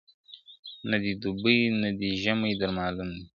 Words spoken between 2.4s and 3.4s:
در معلوم دی `